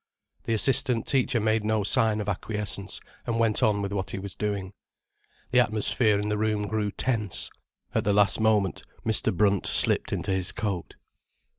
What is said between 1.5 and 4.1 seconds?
no sign of acquiescence, and went on with what